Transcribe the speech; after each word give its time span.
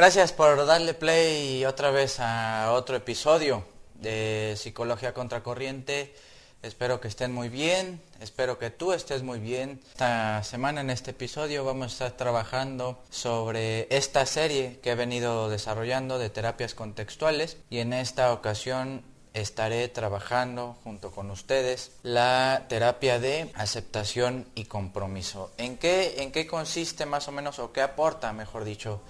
Gracias 0.00 0.32
por 0.32 0.64
darle 0.64 0.94
play 0.94 1.62
otra 1.66 1.90
vez 1.90 2.20
a 2.20 2.72
otro 2.72 2.96
episodio 2.96 3.64
de 3.96 4.54
Psicología 4.56 5.12
Contracorriente. 5.12 6.14
Espero 6.62 7.02
que 7.02 7.08
estén 7.08 7.34
muy 7.34 7.50
bien, 7.50 8.00
espero 8.18 8.58
que 8.58 8.70
tú 8.70 8.94
estés 8.94 9.22
muy 9.22 9.40
bien. 9.40 9.78
Esta 9.90 10.42
semana 10.42 10.80
en 10.80 10.88
este 10.88 11.10
episodio 11.10 11.66
vamos 11.66 11.82
a 11.82 12.06
estar 12.06 12.12
trabajando 12.12 12.98
sobre 13.10 13.94
esta 13.94 14.24
serie 14.24 14.80
que 14.82 14.92
he 14.92 14.94
venido 14.94 15.50
desarrollando 15.50 16.18
de 16.18 16.30
terapias 16.30 16.72
contextuales 16.74 17.58
y 17.68 17.80
en 17.80 17.92
esta 17.92 18.32
ocasión 18.32 19.02
estaré 19.34 19.86
trabajando 19.88 20.78
junto 20.82 21.10
con 21.10 21.30
ustedes 21.30 21.92
la 22.02 22.64
terapia 22.70 23.18
de 23.18 23.52
aceptación 23.54 24.46
y 24.54 24.64
compromiso. 24.64 25.52
¿En 25.58 25.76
qué, 25.76 26.22
en 26.22 26.32
qué 26.32 26.46
consiste 26.46 27.04
más 27.04 27.28
o 27.28 27.32
menos 27.32 27.58
o 27.58 27.70
qué 27.70 27.82
aporta, 27.82 28.32
mejor 28.32 28.64
dicho, 28.64 29.02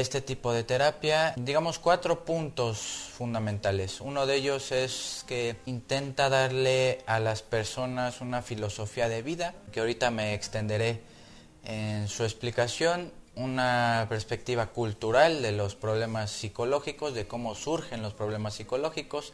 este 0.00 0.20
tipo 0.20 0.52
de 0.52 0.62
terapia? 0.62 1.32
Digamos 1.36 1.78
cuatro 1.78 2.24
puntos 2.24 2.78
fundamentales. 3.16 4.00
Uno 4.00 4.26
de 4.26 4.36
ellos 4.36 4.70
es 4.70 5.24
que 5.26 5.56
intenta 5.64 6.28
darle 6.28 6.98
a 7.06 7.18
las 7.18 7.42
personas 7.42 8.20
una 8.20 8.42
filosofía 8.42 9.08
de 9.08 9.22
vida, 9.22 9.54
que 9.72 9.80
ahorita 9.80 10.10
me 10.10 10.34
extenderé 10.34 11.00
en 11.64 12.08
su 12.08 12.24
explicación 12.24 13.10
una 13.36 14.06
perspectiva 14.08 14.66
cultural 14.66 15.42
de 15.42 15.52
los 15.52 15.74
problemas 15.74 16.30
psicológicos, 16.30 17.14
de 17.14 17.26
cómo 17.26 17.54
surgen 17.54 18.02
los 18.02 18.12
problemas 18.12 18.54
psicológicos 18.54 19.32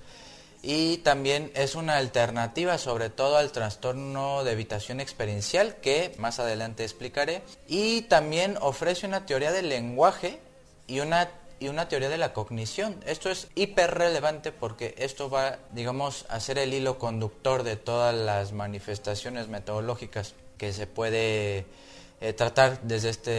y 0.62 0.98
también 0.98 1.50
es 1.54 1.74
una 1.74 1.96
alternativa 1.96 2.78
sobre 2.78 3.10
todo 3.10 3.36
al 3.36 3.50
trastorno 3.50 4.44
de 4.44 4.52
evitación 4.52 5.00
experiencial 5.00 5.76
que 5.76 6.14
más 6.18 6.38
adelante 6.38 6.84
explicaré 6.84 7.42
y 7.66 8.02
también 8.02 8.56
ofrece 8.60 9.06
una 9.06 9.26
teoría 9.26 9.50
del 9.50 9.68
lenguaje 9.68 10.40
y 10.86 11.00
una 11.00 11.30
y 11.62 11.68
una 11.68 11.88
teoría 11.88 12.08
de 12.08 12.18
la 12.18 12.32
cognición. 12.32 13.00
Esto 13.06 13.30
es 13.30 13.48
hiper 13.54 13.92
relevante 13.92 14.50
porque 14.50 14.94
esto 14.98 15.30
va, 15.30 15.58
digamos, 15.70 16.26
a 16.28 16.40
ser 16.40 16.58
el 16.58 16.74
hilo 16.74 16.98
conductor 16.98 17.62
de 17.62 17.76
todas 17.76 18.14
las 18.14 18.52
manifestaciones 18.52 19.46
metodológicas 19.46 20.34
que 20.58 20.72
se 20.72 20.88
puede 20.88 21.64
eh, 22.22 22.32
tratar 22.32 22.80
desde 22.82 23.08
este, 23.08 23.30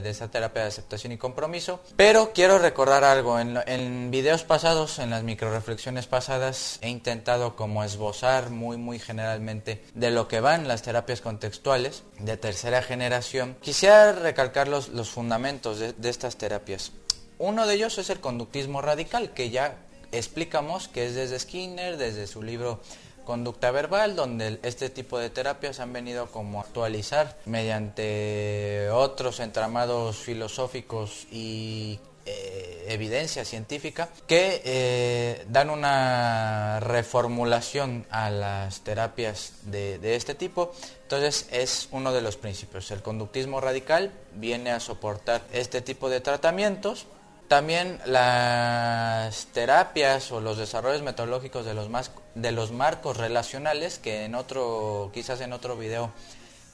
de 0.00 0.08
esta 0.08 0.30
terapia 0.30 0.62
de 0.62 0.68
aceptación 0.68 1.12
y 1.12 1.18
compromiso. 1.18 1.80
Pero 1.96 2.32
quiero 2.32 2.58
recordar 2.58 3.04
algo, 3.04 3.38
en, 3.38 4.10
videos 4.10 4.42
pasados, 4.42 4.98
en 4.98 5.10
las 5.10 5.22
micro 5.22 5.52
reflexiones 5.52 6.06
pasadas, 6.06 6.78
he 6.80 6.88
intentado 6.88 7.56
como 7.56 7.84
esbozar 7.84 8.48
muy 8.48 8.78
muy 8.78 8.98
generalmente 8.98 9.84
de 9.92 10.10
lo 10.10 10.28
que 10.28 10.40
van 10.40 10.66
las 10.66 10.80
terapias 10.80 11.20
contextuales 11.20 12.04
de 12.18 12.38
tercera 12.38 12.80
generación. 12.80 13.54
Quisiera 13.60 14.12
recalcar 14.12 14.66
los, 14.66 14.88
los 14.88 15.10
fundamentos 15.10 15.78
de 15.78 16.08
estas 16.08 16.36
terapias. 16.36 16.92
Uno 17.36 17.66
de 17.66 17.74
ellos 17.74 17.98
es 17.98 18.08
el 18.08 18.20
conductismo 18.20 18.80
radical, 18.80 19.34
que 19.34 19.50
ya 19.50 19.76
explicamos 20.10 20.88
que 20.88 21.06
es 21.06 21.14
desde 21.14 21.38
Skinner, 21.38 21.98
desde 21.98 22.26
su 22.26 22.42
libro 22.42 22.80
conducta 23.24 23.70
verbal, 23.70 24.16
donde 24.16 24.58
este 24.62 24.90
tipo 24.90 25.18
de 25.18 25.30
terapias 25.30 25.80
han 25.80 25.92
venido 25.92 26.26
como 26.26 26.58
a 26.58 26.62
actualizar 26.62 27.36
mediante 27.44 28.88
otros 28.90 29.40
entramados 29.40 30.16
filosóficos 30.16 31.26
y 31.30 31.98
eh, 32.24 32.84
evidencia 32.88 33.44
científica 33.44 34.08
que 34.28 34.62
eh, 34.64 35.44
dan 35.48 35.70
una 35.70 36.78
reformulación 36.78 38.06
a 38.10 38.30
las 38.30 38.82
terapias 38.82 39.54
de, 39.62 39.98
de, 39.98 40.14
este 40.14 40.36
tipo. 40.36 40.72
Entonces 41.02 41.48
es 41.50 41.88
uno 41.90 42.12
de 42.12 42.22
los 42.22 42.36
principios. 42.36 42.92
El 42.92 43.02
conductismo 43.02 43.60
radical 43.60 44.12
viene 44.34 44.70
a 44.70 44.78
soportar 44.78 45.42
este 45.52 45.80
tipo 45.80 46.08
de 46.08 46.20
tratamientos 46.20 47.06
también 47.48 48.00
las 48.06 49.46
terapias 49.46 50.32
o 50.32 50.40
los 50.40 50.58
desarrollos 50.58 51.02
metodológicos 51.02 51.64
de 51.64 51.74
los, 51.74 51.88
más, 51.88 52.10
de 52.34 52.52
los 52.52 52.72
marcos 52.72 53.16
relacionales, 53.16 53.98
que 53.98 54.24
en 54.24 54.34
otro, 54.34 55.10
quizás 55.12 55.40
en 55.40 55.52
otro 55.52 55.76
video 55.76 56.10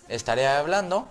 estaré 0.09 0.47
hablando. 0.47 1.09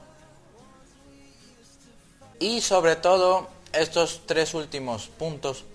Y 2.40 2.62
sobre 2.62 2.96
todo, 2.96 3.48
estos 3.74 4.22
tres 4.26 4.54
últimos 4.54 5.08
puntos, 5.08 5.66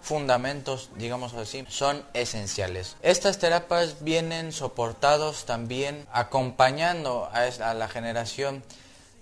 fundamentos, 0.00 0.90
digamos 0.96 1.34
así, 1.34 1.64
son 1.68 2.04
esenciales. 2.14 2.96
Estas 3.02 3.38
terapias 3.38 4.04
vienen 4.04 4.52
soportados 4.52 5.44
también 5.44 6.06
acompañando 6.12 7.28
a, 7.32 7.70
a 7.70 7.74
la 7.74 7.88
generación 7.88 8.62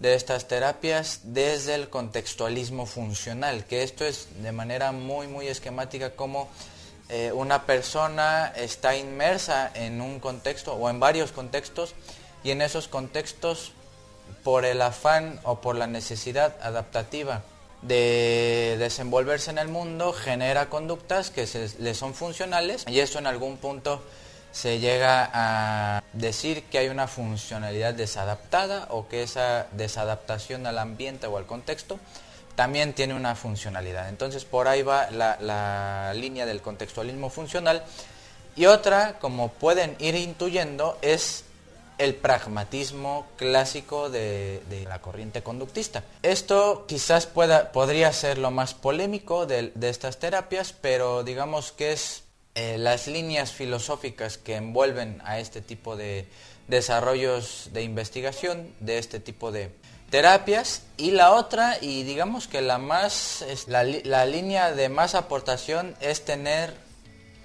de 0.03 0.15
estas 0.15 0.49
terapias 0.49 1.21
desde 1.23 1.77
el 1.77 1.89
contextualismo 1.89 2.87
funcional, 2.87 3.65
que 3.67 3.85
esto 3.85 4.05
es 4.05 4.27
de 4.43 4.51
manera 4.51 4.91
muy 4.91 5.29
muy 5.29 5.47
esquemática 5.47 6.17
como 6.17 6.49
eh, 7.09 7.31
una 7.33 7.67
persona 7.67 8.53
está 8.57 8.97
inmersa 8.97 9.71
en 9.75 10.01
un 10.01 10.19
contexto 10.19 10.75
o 10.75 10.91
en 10.91 10.99
varios 10.99 11.31
contextos 11.31 11.95
y 12.43 12.51
en 12.51 12.63
esos 12.63 12.89
contextos 12.89 13.71
por 14.43 14.65
el 14.65 14.83
afán 14.83 15.39
o 15.45 15.61
por 15.61 15.77
la 15.77 15.87
necesidad 15.87 16.57
adaptativa 16.61 17.45
de 17.83 18.75
desenvolverse 18.81 19.53
en 19.53 19.59
el 19.59 19.69
mundo 19.69 20.13
genera 20.13 20.69
conductas 20.69 21.31
que 21.31 21.47
le 21.79 21.95
son 21.95 22.15
funcionales 22.15 22.85
y 22.89 22.99
esto 22.99 23.21
en 23.21 23.29
algún 23.29 23.57
punto 23.57 24.03
se 24.53 24.79
llega 24.79 25.31
a 25.33 26.03
decir 26.13 26.65
que 26.65 26.79
hay 26.79 26.89
una 26.89 27.09
funcionalidad 27.09 27.95
desadaptada 27.95 28.87
o 28.91 29.09
que 29.09 29.23
esa 29.23 29.67
desadaptación 29.73 30.67
al 30.67 30.79
ambiente 30.79 31.27
o 31.27 31.39
al 31.39 31.47
contexto 31.47 31.99
también 32.55 32.93
tiene 32.93 33.15
una 33.15 33.35
funcionalidad. 33.35 34.11
Entonces 34.11 34.45
por 34.45 34.69
ahí 34.69 34.83
va 34.83 35.11
la, 35.11 36.13
línea 36.15 36.45
del 36.45 36.61
contextualismo 36.61 37.31
funcional. 37.31 37.83
Y 38.55 38.67
otra, 38.67 39.19
como 39.19 39.49
pueden 39.49 39.97
ir 39.99 40.15
intuyendo, 40.15 40.99
es 41.01 41.47
el 41.97 42.15
pragmatismo 42.15 43.27
clásico 43.37 44.11
de, 44.11 44.61
la 44.87 45.01
corriente 45.01 45.43
conductista. 45.43 46.05
Esto 46.23 46.85
quizás 46.87 47.27
pueda, 47.27 47.73
podría 47.73 48.13
ser 48.13 48.37
lo 48.37 48.51
más 48.51 48.75
polémico 48.75 49.47
de 49.47 49.73
estas 49.81 50.19
terapias, 50.19 50.75
pero 50.75 51.25
digamos 51.25 51.73
que 51.73 51.93
es 51.93 52.25
eh, 52.55 52.77
las 52.79 53.07
líneas 53.07 53.53
filosóficas 53.53 54.39
que 54.39 54.57
envuelven 54.57 55.23
a 55.25 55.39
este 55.39 55.61
tipo 55.61 55.97
de 55.97 56.29
desarrollos 56.69 57.71
de 57.73 57.83
investigación, 57.83 58.75
de 58.81 58.99
este 58.99 59.21
tipo 59.21 59.53
de 59.53 59.71
terapias, 60.11 60.83
y 60.97 61.13
la 61.13 61.33
otra, 61.33 61.79
y 61.81 62.03
digamos 62.03 62.49
que 62.49 62.61
la 62.61 62.79
más, 62.79 63.45
la, 63.67 63.85
la 63.85 64.27
línea 64.27 64.73
de 64.73 64.89
más 64.89 65.15
aportación 65.15 65.97
es 66.01 66.25
tener 66.25 66.75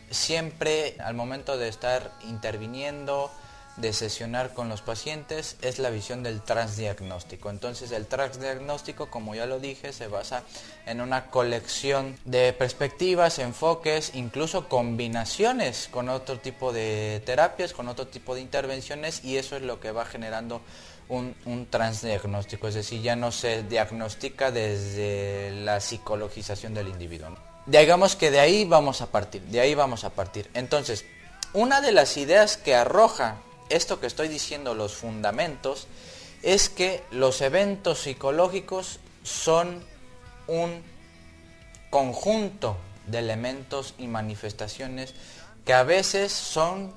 siempre 0.10 0.96
al 1.00 1.14
momento 1.14 1.58
de 1.58 1.70
estar 1.70 2.12
interviniendo, 2.28 3.32
de 3.78 3.94
sesionar 3.94 4.54
con 4.54 4.70
los 4.70 4.82
pacientes 4.82 5.56
es 5.62 5.80
la 5.80 5.90
visión 5.90 6.24
del 6.24 6.42
transdiagnóstico. 6.42 7.50
Entonces 7.50 7.92
el 7.92 8.08
transdiagnóstico, 8.08 9.10
como 9.10 9.36
ya 9.36 9.46
lo 9.46 9.60
dije, 9.60 9.94
se 9.94 10.08
basa 10.08 10.44
en 10.86 11.00
una 11.00 11.28
colección 11.28 12.18
de 12.26 12.54
perspectivas, 12.54 13.40
enfoques, 13.40 14.12
incluso 14.16 14.68
combinaciones 14.68 15.90
con 15.92 16.10
otro 16.10 16.40
tipo 16.40 16.74
de 16.74 17.22
terapias, 17.26 17.74
con 17.74 17.88
otro 17.88 18.08
tipo 18.08 18.36
de 18.36 18.42
intervenciones 18.42 19.24
y 19.24 19.38
eso 19.38 19.56
es 19.56 19.62
lo 19.62 19.80
que 19.80 19.92
va 19.92 20.06
generando 20.06 20.62
un, 21.10 21.36
un 21.46 21.68
transdiagnóstico, 21.68 22.68
es 22.68 22.74
decir, 22.74 23.02
ya 23.02 23.16
no 23.16 23.32
se 23.32 23.64
diagnostica 23.64 24.52
desde 24.52 25.52
la 25.52 25.80
psicologización 25.80 26.74
del 26.74 26.90
individuo. 26.90 27.38
Digamos 27.66 28.16
que 28.16 28.32
de 28.32 28.40
ahí 28.40 28.66
vamos 28.66 29.02
a 29.02 29.08
partir, 29.08 29.42
de 29.44 29.60
ahí 29.60 29.76
vamos 29.76 30.04
a 30.04 30.10
partir. 30.10 30.50
Entonces, 30.54 31.06
una 31.54 31.82
de 31.82 31.92
las 31.92 32.18
ideas 32.18 32.58
que 32.58 32.76
arroja 32.76 33.38
esto 33.70 34.00
que 34.00 34.08
estoy 34.08 34.28
diciendo, 34.28 34.74
los 34.74 34.94
fundamentos, 34.94 35.88
es 36.44 36.70
que 36.70 37.04
los 37.12 37.42
eventos 37.42 38.00
psicológicos 38.00 39.00
son 39.24 39.84
un 40.48 40.84
conjunto 41.90 42.78
de 43.08 43.20
elementos 43.20 43.94
y 43.98 44.08
manifestaciones 44.08 45.14
que 45.66 45.74
a 45.74 45.84
veces 45.84 46.32
son 46.32 46.94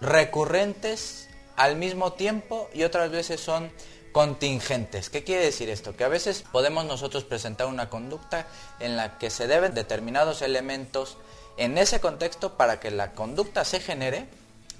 recurrentes 0.00 1.28
al 1.56 1.76
mismo 1.76 2.12
tiempo 2.14 2.68
y 2.72 2.84
otras 2.84 3.10
veces 3.10 3.40
son 3.40 3.70
contingentes. 4.12 5.10
¿Qué 5.10 5.24
quiere 5.24 5.44
decir 5.44 5.68
esto? 5.68 5.96
Que 5.96 6.04
a 6.04 6.08
veces 6.08 6.44
podemos 6.50 6.84
nosotros 6.84 7.24
presentar 7.24 7.66
una 7.66 7.90
conducta 7.90 8.46
en 8.80 8.96
la 8.96 9.18
que 9.18 9.30
se 9.30 9.46
deben 9.46 9.74
determinados 9.74 10.42
elementos 10.42 11.18
en 11.56 11.78
ese 11.78 12.00
contexto 12.00 12.56
para 12.56 12.80
que 12.80 12.90
la 12.90 13.12
conducta 13.12 13.64
se 13.64 13.80
genere 13.80 14.26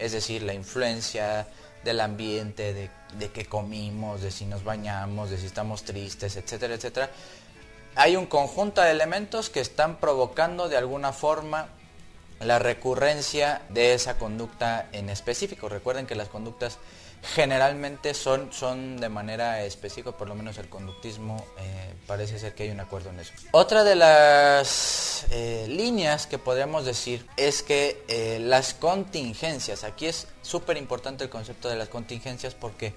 es 0.01 0.13
decir, 0.13 0.43
la 0.43 0.55
influencia 0.55 1.47
del 1.85 2.01
ambiente, 2.01 2.75
de, 2.75 2.91
de 3.19 3.31
que 3.31 3.47
comimos, 3.47 4.21
de 4.23 4.31
si 4.31 4.45
nos 4.45 4.65
bañamos, 4.65 5.31
de 5.31 5.39
si 5.39 5.47
estamos 5.47 5.85
tristes, 5.85 6.37
etcétera, 6.37 6.75
etcétera. 6.75 7.11
Hay 7.95 8.17
un 8.17 8.27
conjunto 8.27 8.81
de 8.81 8.91
elementos 8.91 9.51
que 9.51 9.61
están 9.61 9.99
provocando 9.99 10.69
de 10.69 10.77
alguna 10.77 11.13
forma 11.13 11.69
la 12.41 12.59
recurrencia 12.59 13.63
de 13.69 13.95
esa 13.95 14.17
conducta 14.17 14.89
en 14.93 15.11
específico. 15.11 15.69
Recuerden 15.69 16.07
que 16.07 16.15
las 16.15 16.29
conductas 16.29 16.79
generalmente 17.23 18.15
son, 18.15 18.53
son 18.53 18.99
de 18.99 19.09
manera 19.09 19.63
específica, 19.63 20.13
por 20.13 20.29
lo 20.29 20.35
menos 20.35 20.59
el 20.59 20.69
conductismo, 20.69 21.45
eh, 21.59 21.95
parece 22.07 22.39
ser 22.39 22.55
que 22.55 22.65
hay 22.65 22.71
un 22.71 22.81
acuerdo 22.81 23.11
en 23.11 23.21
eso. 23.21 23.33
Otra 23.53 23.85
de 23.85 23.95
las 23.95 25.27
eh, 25.31 25.67
líneas 25.69 26.27
que 26.27 26.39
podríamos 26.39 26.85
decir 26.85 27.27
es 27.37 27.63
que 27.63 28.03
eh, 28.09 28.39
las 28.41 28.75
contingencias, 28.75 29.85
aquí 29.85 30.07
es 30.07 30.29
súper 30.43 30.77
importante 30.77 31.25
el 31.25 31.31
concepto 31.31 31.69
de 31.69 31.77
las 31.77 31.89
contingencias 31.89 32.55
porque 32.55 32.95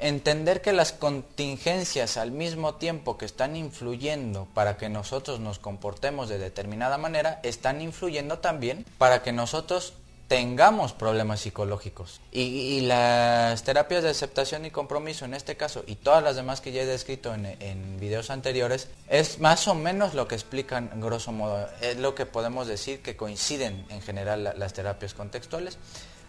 entender 0.00 0.60
que 0.60 0.72
las 0.72 0.92
contingencias 0.92 2.16
al 2.16 2.30
mismo 2.30 2.74
tiempo 2.74 3.18
que 3.18 3.24
están 3.24 3.56
influyendo 3.56 4.46
para 4.54 4.76
que 4.76 4.88
nosotros 4.88 5.40
nos 5.40 5.58
comportemos 5.58 6.28
de 6.28 6.38
determinada 6.38 6.98
manera, 6.98 7.40
están 7.42 7.80
influyendo 7.80 8.38
también 8.38 8.84
para 8.98 9.22
que 9.22 9.32
nosotros 9.32 9.94
tengamos 10.28 10.92
problemas 10.92 11.40
psicológicos. 11.40 12.20
Y, 12.30 12.82
las 12.82 13.62
terapias 13.64 14.02
de 14.02 14.10
aceptación 14.10 14.64
y 14.66 14.70
compromiso 14.70 15.24
en 15.24 15.34
este 15.34 15.56
caso 15.56 15.82
y 15.86 15.96
todas 15.96 16.22
las 16.22 16.36
demás 16.36 16.60
que 16.60 16.70
ya 16.70 16.82
he 16.82 16.86
descrito 16.86 17.34
en, 17.34 17.46
en 17.46 17.98
videos 17.98 18.30
anteriores 18.30 18.88
es 19.08 19.40
más 19.40 19.66
o 19.68 19.74
menos 19.74 20.14
lo 20.14 20.28
que 20.28 20.34
explican 20.34 20.90
grosso 21.00 21.32
modo. 21.32 21.68
Es 21.80 21.96
lo 21.96 22.14
que 22.14 22.26
podemos 22.26 22.66
decir 22.68 23.00
que 23.00 23.16
coinciden 23.16 23.86
en 23.88 24.02
general 24.02 24.54
las 24.56 24.72
terapias 24.74 25.14
contextuales. 25.14 25.78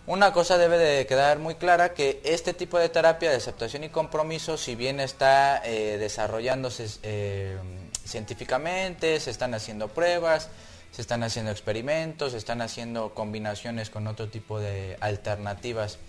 Una 0.08 0.34
cosa 0.34 0.58
debe 0.58 0.78
de 0.78 1.06
quedar 1.06 1.38
muy 1.38 1.56
clara 1.56 1.94
que 1.94 2.20
este 2.24 2.56
tipo 2.56 2.80
de 2.80 2.90
terapia 2.90 3.30
de 3.30 3.36
aceptación 3.36 3.84
y 3.84 3.90
compromiso, 3.90 4.58
si 4.58 4.74
bien 4.74 5.00
está 5.00 5.62
eh, 5.64 5.98
desarrollándose 6.00 6.88
eh, 7.04 7.58
científicamente, 8.06 9.20
se 9.20 9.30
están 9.30 9.54
haciendo 9.54 9.88
pruebas, 9.90 10.50
se 10.92 11.02
están 11.02 11.24
haciendo 11.24 11.52
experimentos, 11.52 12.32
se 12.32 12.38
están 12.38 12.62
haciendo 12.62 13.14
combinaciones 13.14 13.90
con 13.90 14.08
otro 14.08 14.30
tipo 14.30 14.60
de 14.60 14.98
alternativas 15.00 16.00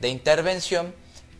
de 0.00 0.08
intervención, 0.08 0.94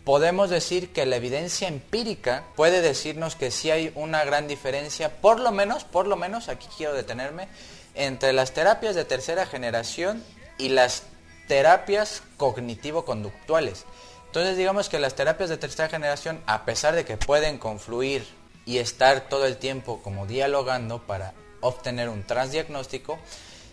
podemos 0.04 0.50
decir 0.50 0.92
que 0.92 1.06
la 1.06 1.16
evidencia 1.16 1.66
empírica 1.66 2.44
puede 2.56 2.82
decirnos 2.82 3.36
que 3.36 3.50
sí 3.50 3.70
hay 3.70 3.90
una 3.94 4.24
gran 4.24 4.46
diferencia, 4.48 5.20
por 5.20 5.40
lo 5.40 5.50
menos, 5.50 5.84
por 5.84 6.06
lo 6.06 6.16
menos, 6.16 6.48
aquí 6.48 6.68
quiero 6.76 6.94
detenerme, 6.94 7.48
entre 7.94 8.32
las 8.32 8.52
terapias 8.52 8.94
de 8.94 9.04
tercera 9.04 9.46
generación 9.46 10.22
y 10.58 10.68
las 10.68 11.04
terapias 11.48 12.22
cognitivo-conductuales. 12.36 13.84
Entonces 14.26 14.56
digamos 14.56 14.88
que 14.88 14.98
las 14.98 15.14
terapias 15.14 15.48
de 15.48 15.56
tercera 15.56 15.88
generación, 15.88 16.42
a 16.46 16.64
pesar 16.64 16.94
de 16.94 17.04
que 17.04 17.16
pueden 17.16 17.58
confluir 17.58 18.26
y 18.66 18.78
estar 18.78 19.28
todo 19.28 19.46
el 19.46 19.58
tiempo 19.58 20.00
como 20.02 20.26
dialogando 20.26 21.02
para 21.06 21.34
obtener 21.64 22.08
un 22.08 22.24
transdiagnóstico, 22.24 23.18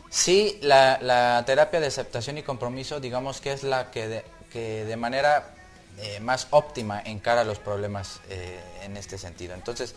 sí 0.09 0.59
la, 0.61 1.43
terapia 1.45 1.79
de 1.79 1.87
aceptación 1.87 2.37
y 2.37 2.43
compromiso 2.43 2.99
digamos 2.99 3.41
que 3.41 3.53
es 3.53 3.63
la 3.63 3.91
que 3.91 4.07
de, 4.07 4.25
que 4.51 4.85
de 4.85 4.97
manera 4.97 5.53
eh, 5.97 6.19
más 6.19 6.47
óptima 6.51 7.01
encara 7.05 7.43
los 7.43 7.59
problemas 7.59 8.19
eh, 8.29 8.59
en 8.83 8.97
este 8.97 9.17
sentido. 9.17 9.53
Entonces, 9.53 9.93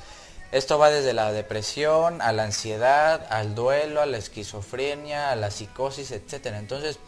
esto 0.52 0.78
va 0.78 0.90
desde 0.90 1.12
la 1.12 1.32
depresión, 1.32 2.20
a 2.22 2.32
la 2.32 2.44
ansiedad, 2.44 3.26
al 3.30 3.54
duelo, 3.54 4.02
a 4.02 4.06
la 4.06 4.18
esquizofrenia, 4.18 5.30
a 5.30 5.36
la 5.36 5.50
psicosis, 5.50 6.12
etc. 6.12 6.46
Entonces, 6.56 6.98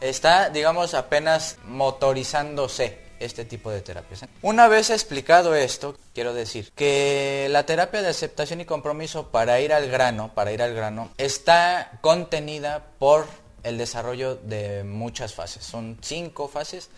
está, 0.00 0.50
digamos, 0.50 0.94
apenas 0.94 1.58
motorizándose 1.64 3.05
este 3.20 3.44
tipo 3.44 3.70
de 3.70 3.80
terapias. 3.80 4.24
Una 4.42 4.68
vez 4.68 4.90
explicado 4.90 5.54
esto, 5.54 5.96
quiero 6.14 6.34
decir 6.34 6.72
que 6.74 7.48
la 7.50 7.66
terapia 7.66 8.02
de 8.02 8.08
aceptación 8.08 8.60
y 8.60 8.64
compromiso 8.64 9.28
para 9.28 9.60
ir 9.60 9.72
al 9.72 9.88
grano, 9.88 10.32
para 10.34 10.52
ir 10.52 10.62
al 10.62 10.74
grano, 10.74 11.10
está 11.18 11.98
contenida 12.00 12.86
por 12.98 13.26
el 13.62 13.78
desarrollo 13.78 14.36
de 14.36 14.84
muchas 14.84 15.34
fases. 15.34 15.64
Son 15.64 15.98
cinco 16.00 16.48
fases 16.48 16.90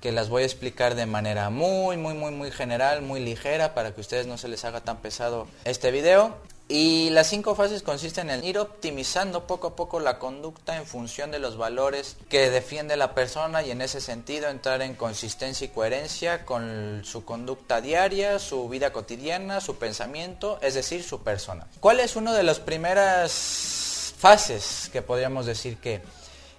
que 0.00 0.12
las 0.12 0.28
voy 0.28 0.42
a 0.42 0.46
explicar 0.46 0.96
de 0.96 1.06
manera 1.06 1.48
muy, 1.48 1.96
muy, 1.96 2.14
muy, 2.14 2.32
muy 2.32 2.50
general, 2.50 3.02
muy 3.02 3.20
ligera, 3.20 3.72
para 3.72 3.94
que 3.94 4.00
a 4.00 4.02
ustedes 4.02 4.26
no 4.26 4.36
se 4.36 4.48
les 4.48 4.64
haga 4.64 4.80
tan 4.80 4.98
pesado 4.98 5.46
este 5.64 5.92
video. 5.92 6.36
Y 6.68 7.10
las 7.10 7.26
cinco 7.26 7.54
fases 7.54 7.82
consisten 7.82 8.30
en 8.30 8.44
ir 8.44 8.58
optimizando 8.58 9.46
poco 9.46 9.68
a 9.68 9.76
poco 9.76 10.00
la 10.00 10.18
conducta 10.18 10.76
en 10.76 10.86
función 10.86 11.30
de 11.30 11.38
los 11.38 11.56
valores 11.56 12.16
que 12.28 12.50
defiende 12.50 12.96
la 12.96 13.14
persona 13.14 13.62
y 13.62 13.70
en 13.70 13.82
ese 13.82 14.00
sentido 14.00 14.48
entrar 14.48 14.80
en 14.80 14.94
consistencia 14.94 15.66
y 15.66 15.68
coherencia 15.68 16.46
con 16.46 17.02
su 17.04 17.24
conducta 17.24 17.80
diaria, 17.80 18.38
su 18.38 18.68
vida 18.68 18.92
cotidiana, 18.92 19.60
su 19.60 19.76
pensamiento, 19.76 20.58
es 20.62 20.74
decir, 20.74 21.02
su 21.02 21.22
persona. 21.22 21.66
¿Cuál 21.80 22.00
es 22.00 22.16
una 22.16 22.32
de 22.32 22.42
las 22.42 22.58
primeras 22.58 24.14
fases 24.16 24.88
que 24.92 25.02
podríamos 25.02 25.46
decir 25.46 25.76
que 25.78 26.00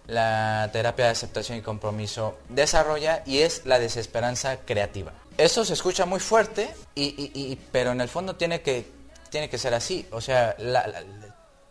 la 0.05 0.69
terapia 0.73 1.05
de 1.05 1.11
aceptación 1.11 1.57
y 1.57 1.61
compromiso 1.61 2.37
desarrolla 2.49 3.23
y 3.25 3.39
es 3.39 3.65
la 3.65 3.79
desesperanza 3.79 4.57
creativa? 4.57 5.13
Eso 5.37 5.65
se 5.65 5.73
escucha 5.73 6.05
muy 6.05 6.19
fuerte, 6.19 6.69
y, 6.93 7.57
pero 7.71 7.91
en 7.91 8.01
el 8.01 8.09
fondo 8.09 8.35
tiene 8.35 8.61
que 8.61 9.02
tiene 9.33 9.49
que 9.49 9.57
ser 9.57 9.73
así. 9.73 10.05
O 10.11 10.21
sea, 10.21 10.55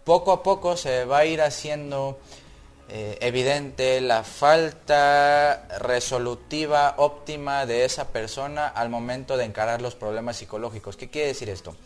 poco 0.03 0.33
a 0.33 0.43
poco 0.43 0.77
se 0.77 1.05
va 1.05 1.19
a 1.19 1.25
ir 1.25 1.41
haciendo 1.41 2.19
eh, 2.89 3.17
evidente 3.21 4.01
la 4.01 4.25
falta 4.25 5.69
resolutiva 5.79 6.95
óptima 6.97 7.65
de 7.65 7.85
esa 7.85 8.09
persona 8.09 8.67
al 8.67 8.89
momento 8.89 9.37
de 9.37 9.45
encarar 9.45 9.81
los 9.81 9.95
problemas 9.95 10.39
psicológicos. 10.39 10.97
¿Qué 10.97 11.09
quiere 11.09 11.29
decir 11.29 11.49
esto? 11.51 11.77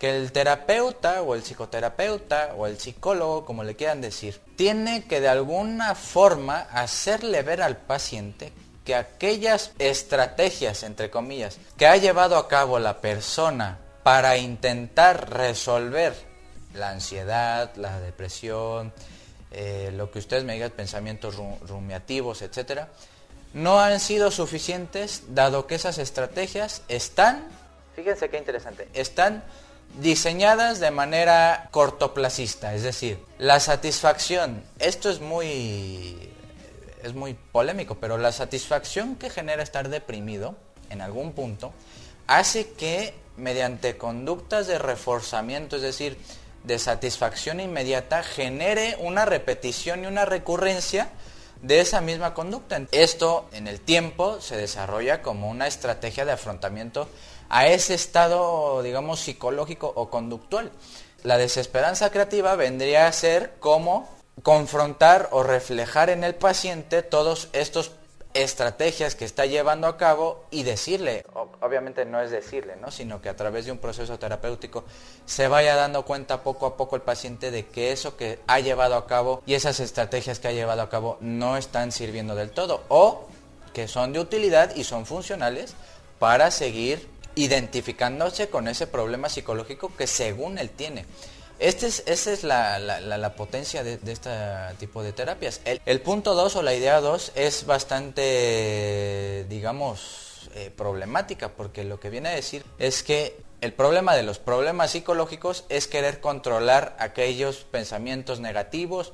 Que 0.00 0.10
el 0.10 0.32
terapeuta 0.32 1.22
o 1.22 1.36
el 1.36 1.42
psicoterapeuta 1.42 2.54
o 2.56 2.66
el 2.66 2.80
psicólogo, 2.80 3.44
como 3.44 3.62
le 3.62 3.76
quieran 3.76 4.00
decir, 4.00 4.40
tiene 4.56 5.04
que 5.04 5.20
de 5.20 5.28
alguna 5.28 5.94
forma 5.94 6.66
hacerle 6.72 7.44
ver 7.44 7.62
al 7.62 7.76
paciente 7.76 8.52
que 8.84 8.96
aquellas 8.96 9.70
estrategias, 9.78 10.82
entre 10.82 11.10
comillas, 11.10 11.58
que 11.76 11.86
ha 11.86 11.96
llevado 11.96 12.36
a 12.36 12.48
cabo 12.48 12.80
la 12.80 13.00
persona 13.00 13.78
para 14.02 14.36
intentar 14.36 15.30
resolver 15.30 16.14
la 16.74 16.90
ansiedad, 16.90 17.74
la 17.76 18.00
depresión, 18.00 18.92
eh, 19.50 19.90
lo 19.94 20.10
que 20.10 20.18
ustedes 20.18 20.44
me 20.44 20.54
digan, 20.54 20.70
pensamientos 20.70 21.36
rumiativos, 21.66 22.42
etcétera, 22.42 22.88
no 23.52 23.80
han 23.80 24.00
sido 24.00 24.30
suficientes 24.30 25.34
dado 25.34 25.66
que 25.66 25.74
esas 25.74 25.98
estrategias 25.98 26.82
están, 26.88 27.46
fíjense 27.94 28.30
qué 28.30 28.38
interesante, 28.38 28.88
están 28.94 29.44
diseñadas 30.00 30.80
de 30.80 30.90
manera 30.90 31.68
cortoplacista, 31.70 32.74
es 32.74 32.82
decir, 32.82 33.18
la 33.38 33.60
satisfacción, 33.60 34.62
esto 34.78 35.10
es 35.10 35.20
muy 35.20 36.30
es 37.02 37.14
muy 37.14 37.34
polémico, 37.34 37.96
pero 37.96 38.16
la 38.16 38.32
satisfacción 38.32 39.16
que 39.16 39.28
genera 39.28 39.62
estar 39.62 39.88
deprimido 39.88 40.54
en 40.88 41.00
algún 41.00 41.32
punto 41.32 41.72
hace 42.28 42.70
que 42.70 43.12
mediante 43.36 43.96
conductas 43.96 44.66
de 44.66 44.78
reforzamiento, 44.78 45.76
es 45.76 45.82
decir, 45.82 46.18
de 46.64 46.78
satisfacción 46.78 47.60
inmediata, 47.60 48.22
genere 48.22 48.96
una 49.00 49.24
repetición 49.24 50.04
y 50.04 50.06
una 50.06 50.24
recurrencia 50.24 51.10
de 51.62 51.80
esa 51.80 52.00
misma 52.00 52.34
conducta. 52.34 52.80
Esto 52.90 53.48
en 53.52 53.68
el 53.68 53.80
tiempo 53.80 54.40
se 54.40 54.56
desarrolla 54.56 55.22
como 55.22 55.48
una 55.48 55.66
estrategia 55.66 56.24
de 56.24 56.32
afrontamiento 56.32 57.08
a 57.48 57.66
ese 57.66 57.94
estado, 57.94 58.82
digamos, 58.82 59.20
psicológico 59.20 59.92
o 59.94 60.10
conductual. 60.10 60.72
La 61.22 61.38
desesperanza 61.38 62.10
creativa 62.10 62.56
vendría 62.56 63.06
a 63.06 63.12
ser 63.12 63.54
como 63.60 64.08
confrontar 64.42 65.28
o 65.30 65.42
reflejar 65.42 66.10
en 66.10 66.24
el 66.24 66.34
paciente 66.34 67.02
todos 67.02 67.48
estos 67.52 67.92
estrategias 68.34 69.14
que 69.14 69.24
está 69.24 69.46
llevando 69.46 69.86
a 69.86 69.96
cabo 69.96 70.44
y 70.50 70.62
decirle, 70.62 71.24
obviamente 71.60 72.04
no 72.04 72.20
es 72.20 72.30
decirle, 72.30 72.76
¿no? 72.76 72.90
sino 72.90 73.20
que 73.20 73.28
a 73.28 73.36
través 73.36 73.66
de 73.66 73.72
un 73.72 73.78
proceso 73.78 74.18
terapéutico 74.18 74.84
se 75.26 75.48
vaya 75.48 75.76
dando 75.76 76.04
cuenta 76.04 76.42
poco 76.42 76.66
a 76.66 76.76
poco 76.76 76.96
el 76.96 77.02
paciente 77.02 77.50
de 77.50 77.66
que 77.66 77.92
eso 77.92 78.16
que 78.16 78.38
ha 78.46 78.60
llevado 78.60 78.96
a 78.96 79.06
cabo 79.06 79.42
y 79.46 79.54
esas 79.54 79.80
estrategias 79.80 80.38
que 80.38 80.48
ha 80.48 80.52
llevado 80.52 80.82
a 80.82 80.88
cabo 80.88 81.18
no 81.20 81.56
están 81.56 81.92
sirviendo 81.92 82.34
del 82.34 82.50
todo 82.50 82.82
o 82.88 83.28
que 83.72 83.88
son 83.88 84.12
de 84.12 84.20
utilidad 84.20 84.74
y 84.74 84.84
son 84.84 85.06
funcionales 85.06 85.74
para 86.18 86.50
seguir 86.50 87.08
identificándose 87.34 88.48
con 88.48 88.68
ese 88.68 88.86
problema 88.86 89.28
psicológico 89.28 89.92
que 89.96 90.06
según 90.06 90.58
él 90.58 90.70
tiene. 90.70 91.06
Este 91.62 91.86
es, 91.86 92.02
esa 92.06 92.32
es 92.32 92.42
la, 92.42 93.34
potencia 93.36 93.84
de, 93.84 94.00
este 94.04 94.30
tipo 94.80 95.00
de 95.04 95.12
terapias. 95.12 95.60
El, 95.64 96.00
punto 96.00 96.34
2 96.34 96.56
o 96.56 96.62
la 96.62 96.74
idea 96.74 97.00
2 97.00 97.32
es 97.36 97.66
bastante, 97.66 99.46
digamos, 99.48 100.50
eh, 100.56 100.72
problemática, 100.76 101.50
porque 101.50 101.84
lo 101.84 102.00
que 102.00 102.10
viene 102.10 102.30
a 102.30 102.34
decir 102.34 102.64
es 102.80 103.04
que 103.04 103.36
el 103.60 103.72
problema 103.74 104.16
de 104.16 104.24
los 104.24 104.40
problemas 104.40 104.90
psicológicos 104.90 105.64
es 105.68 105.86
querer 105.86 106.18
controlar 106.18 106.96
aquellos 106.98 107.58
pensamientos 107.58 108.40
negativos, 108.40 109.12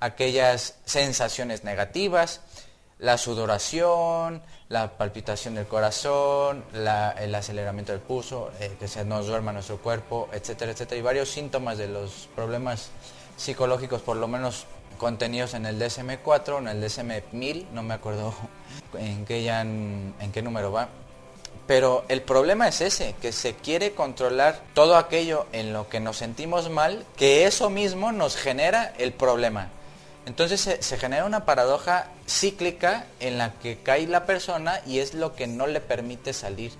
aquellas 0.00 0.74
sensaciones 0.84 1.62
negativas, 1.62 2.40
la 2.98 3.18
sudoración, 3.18 4.42
la 4.68 4.96
palpitación 4.96 5.54
del 5.54 5.66
corazón, 5.66 6.64
el 6.72 7.34
aceleramiento 7.34 7.92
del 7.92 8.00
pulso, 8.00 8.50
eh, 8.60 8.76
que 8.78 8.88
se 8.88 9.04
nos 9.04 9.26
duerma 9.26 9.52
nuestro 9.52 9.78
cuerpo, 9.78 10.28
etcétera, 10.32 10.72
etcétera, 10.72 10.98
y 10.98 11.02
varios 11.02 11.28
síntomas 11.30 11.78
de 11.78 11.88
los 11.88 12.28
problemas 12.34 12.90
psicológicos, 13.36 14.00
por 14.02 14.16
lo 14.16 14.28
menos 14.28 14.66
contenidos 14.98 15.54
en 15.54 15.66
el 15.66 15.80
DSM-4, 15.80 16.58
en 16.58 16.68
el 16.68 16.82
DSM-1000, 16.82 17.66
no 17.72 17.82
me 17.82 17.94
acuerdo 17.94 18.34
en 18.96 19.24
qué, 19.24 19.42
ya, 19.42 19.62
en 19.62 20.14
qué 20.32 20.40
número 20.42 20.70
va. 20.70 20.88
Pero 21.66 22.04
el 22.08 22.20
problema 22.22 22.68
es 22.68 22.80
ese, 22.80 23.14
que 23.20 23.32
se 23.32 23.54
quiere 23.54 23.92
controlar 23.92 24.60
todo 24.74 24.96
aquello 24.96 25.46
en 25.52 25.72
lo 25.72 25.88
que 25.88 25.98
nos 25.98 26.18
sentimos 26.18 26.68
mal, 26.68 27.04
que 27.16 27.46
eso 27.46 27.70
mismo 27.70 28.12
nos 28.12 28.36
genera 28.36 28.92
el 28.98 29.12
problema. 29.12 29.70
Entonces 30.26 30.60
se, 30.60 30.98
genera 30.98 31.26
una 31.26 31.44
paradoja 31.44 32.06
cíclica 32.26 33.06
en 33.20 33.36
la 33.36 33.52
que 33.54 33.78
cae 33.82 34.06
la 34.06 34.24
persona 34.24 34.80
y 34.86 34.98
es 34.98 35.14
lo 35.14 35.34
que 35.34 35.46
no 35.46 35.66
le 35.66 35.80
permite 35.80 36.32
salir 36.32 36.72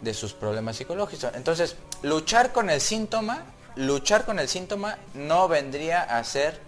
de 0.00 0.12
sus 0.12 0.32
problemas 0.32 0.76
psicológicos. 0.76 1.30
Entonces, 1.34 1.76
luchar 2.02 2.52
con 2.52 2.68
el 2.68 2.80
síntoma, 2.80 3.44
luchar 3.76 4.24
con 4.24 4.38
el 4.38 4.48
síntoma 4.48 4.98
no 5.14 5.46
vendría 5.46 6.02
a 6.02 6.24
ser 6.24 6.58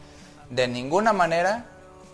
de 0.50 0.68
ninguna 0.68 1.12
manera 1.12 1.66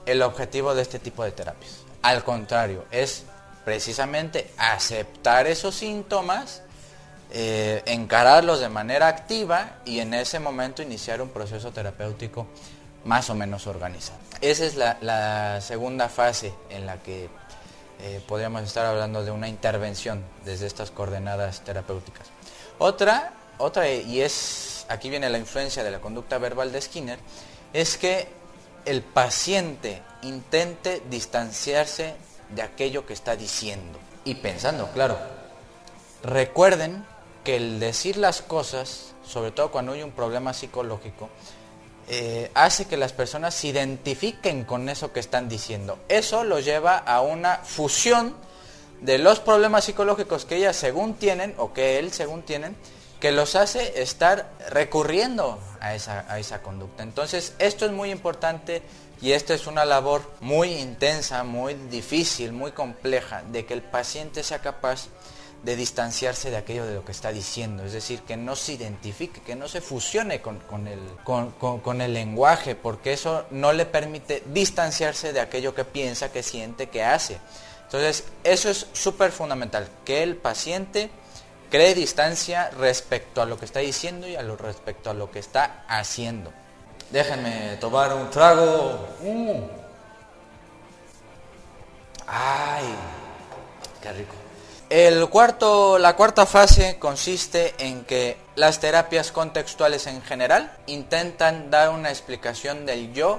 el 0.07 0.23
objetivo 0.23 0.75
de 0.75 0.83
este 0.83 0.99
tipo 0.99 1.23
de 1.25 1.33
terapias. 1.33 1.81
Al 2.01 2.25
contrario, 2.25 2.87
es 2.91 3.25
precisamente 3.65 4.51
aceptar 4.57 5.47
esos 5.47 5.75
síntomas, 5.75 6.63
eh, 7.31 7.83
encararlos 7.85 8.61
de 8.61 8.71
manera 8.71 9.09
activa 9.09 9.81
y 9.85 9.99
en 9.99 10.15
ese 10.15 10.39
momento 10.39 10.81
iniciar 10.81 11.21
un 11.21 11.29
proceso 11.29 11.73
terapéutico 11.73 12.47
más 13.05 13.31
o 13.31 13.35
menos 13.35 13.67
organizado. 13.67 14.19
Esa 14.41 14.65
es 14.65 14.77
la, 14.77 15.61
segunda 15.61 16.09
fase 16.09 16.55
en 16.71 16.87
la 16.87 17.03
que 17.03 17.29
eh, 18.01 18.23
podríamos 18.27 18.63
estar 18.63 18.87
hablando 18.87 19.25
de 19.25 19.31
una 19.31 19.49
intervención 19.49 20.23
desde 20.45 20.67
estas 20.67 20.91
coordenadas 20.91 21.63
terapéuticas. 21.63 22.29
Otra, 22.79 23.33
otra, 23.59 23.91
y 23.91 24.21
es, 24.21 24.87
aquí 24.89 25.11
viene 25.11 25.29
la 25.29 25.39
influencia 25.39 25.83
de 25.83 25.91
la 25.91 26.01
conducta 26.01 26.39
verbal 26.39 26.71
de 26.71 26.81
Skinner, 26.81 27.19
es 27.73 27.99
que 27.99 28.29
el 28.85 29.03
paciente 29.03 30.03
intente 30.23 31.03
distanciarse 31.11 32.15
de 32.51 32.63
aquello 32.63 33.05
que 33.05 33.13
está 33.13 33.37
diciendo 33.37 33.99
y 34.25 34.37
pensando, 34.37 34.91
claro. 34.93 35.19
Recuerden 36.23 37.05
que 37.45 37.57
el 37.57 37.81
decir 37.81 38.17
las 38.17 38.43
cosas, 38.43 39.15
sobre 39.25 39.51
todo 39.51 39.71
cuando 39.71 39.93
hay 39.93 40.03
un 40.03 40.13
problema 40.13 40.53
psicológico, 40.53 41.29
eh, 42.09 42.51
hace 42.55 42.87
que 42.87 42.97
las 42.97 43.13
personas 43.13 43.55
se 43.55 43.69
identifiquen 43.69 44.65
con 44.65 44.89
eso 44.89 45.13
que 45.13 45.21
están 45.21 45.49
diciendo. 45.49 45.99
Eso 46.09 46.43
lo 46.43 46.59
lleva 46.59 46.97
a 46.97 47.21
una 47.21 47.57
fusión 47.59 48.35
de 49.01 49.19
los 49.19 49.41
problemas 49.41 49.85
psicológicos 49.85 50.45
que 50.45 50.57
ellas 50.57 50.77
según 50.77 51.15
tienen, 51.15 51.55
o 51.59 51.73
que 51.73 51.99
él 51.99 52.13
según 52.13 52.43
tienen, 52.43 52.77
que 53.21 53.33
los 53.33 53.57
hace 53.57 54.01
estar 54.01 54.51
recurriendo 54.71 55.59
a 55.81 55.95
esa, 55.95 56.25
a 56.29 56.39
esa 56.39 56.63
conducta. 56.63 57.03
Entonces, 57.03 57.55
esto 57.59 57.85
es 57.85 57.93
muy 57.93 58.11
importante 58.11 58.83
y 59.21 59.33
esta 59.33 59.55
es 59.55 59.67
una 59.67 59.85
labor 59.85 60.23
muy 60.41 60.71
intensa, 60.75 61.43
muy 61.45 61.75
difícil, 61.75 62.53
muy 62.53 62.73
compleja, 62.73 63.43
de 63.51 63.67
que 63.67 63.75
el 63.75 63.83
paciente 63.83 64.43
sea 64.43 64.61
capaz 64.61 65.09
de 65.63 65.75
distanciarse 65.75 66.51
de 66.51 66.57
aquello 66.57 66.87
de 66.87 66.95
lo 66.95 67.05
que 67.05 67.13
está 67.13 67.33
diciendo, 67.33 67.85
es 67.85 67.93
decir, 67.93 68.21
que 68.23 68.37
no 68.37 68.55
se 68.55 68.75
identifique, 68.75 69.41
que 69.41 69.57
no 69.57 69.67
se 69.67 69.81
fusione 69.81 70.41
con, 70.41 70.61
el, 70.87 71.01
con, 71.25 72.01
el 72.01 72.15
lenguaje, 72.15 72.77
porque 72.77 73.13
eso 73.13 73.45
no 73.51 73.73
le 73.73 73.85
permite 73.85 74.43
distanciarse 74.47 75.33
de 75.33 75.41
aquello 75.41 75.75
que 75.75 75.85
piensa, 75.85 76.31
que 76.31 76.43
siente, 76.43 76.89
que 76.89 77.03
hace. 77.03 77.39
Entonces, 77.85 78.25
eso 78.45 78.71
es 78.71 78.87
súper 78.93 79.33
fundamental, 79.33 79.89
que 80.05 80.23
el 80.23 80.37
paciente 80.37 81.11
cree 81.71 81.95
distancia 81.95 82.71
respecto 82.71 83.43
a 83.43 83.47
lo 83.47 83.59
que 83.59 83.65
está 83.65 83.81
diciendo 83.81 84.29
y 84.29 84.37
a 84.37 84.43
lo 84.43 84.57
respecto 84.57 85.11
a 85.11 85.15
lo 85.15 85.31
que 85.31 85.41
está 85.41 85.85
haciendo. 85.89 86.53
Déjenme 87.11 87.77
tomar 87.81 88.13
un 88.15 88.31
trago. 88.31 89.09
Mm. 89.23 89.63
Ay, 92.27 92.95
qué 94.03 94.13
rico. 94.13 94.38
El 94.91 95.29
cuarto, 95.29 95.99
la 95.99 96.17
cuarta 96.17 96.47
fase 96.47 96.99
consiste 96.99 97.75
en 97.79 98.07
que 98.07 98.39
las 98.57 98.81
terapias 98.81 99.33
contextuales 99.33 100.07
en 100.07 100.23
general 100.23 100.75
intentan 100.87 101.71
dar 101.71 101.91
una 101.91 102.09
explicación 102.09 102.87
del 102.87 103.13
yo 103.13 103.39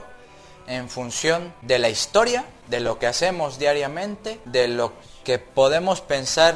en 0.68 0.90
función 0.90 1.52
de 1.64 1.80
la 1.80 1.90
historia, 1.90 2.46
de 2.68 2.82
lo 2.82 3.00
que 3.00 3.08
hacemos 3.08 3.58
diariamente, 3.58 4.40
de 4.46 4.68
lo 4.68 4.94
que 5.24 5.40
podemos 5.40 6.02
pensar 6.02 6.56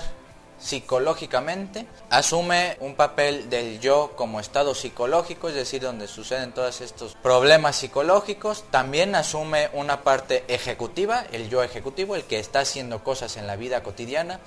psicológicamente, 0.60 1.88
asume 2.10 2.78
un 2.80 2.96
papel 2.96 3.50
del 3.50 3.80
yo 3.80 4.14
como 4.16 4.40
estado 4.40 4.76
psicológico, 4.76 5.50
es 5.50 5.56
decir, 5.56 5.82
donde 5.82 6.08
suceden 6.08 6.54
todos 6.54 6.80
estos 6.80 7.16
problemas 7.16 7.76
psicológicos, 7.76 8.64
también 8.72 9.16
asume 9.16 9.70
una 9.74 10.04
parte 10.04 10.46
ejecutiva, 10.48 11.26
el 11.32 11.50
yo 11.50 11.64
ejecutivo, 11.64 12.16
el 12.16 12.24
que 12.24 12.40
está 12.40 12.60
haciendo 12.60 13.04
cosas 13.04 13.36
en 13.36 13.46
la 13.46 13.58
vida 13.58 13.84
cotidiana, 13.84 14.40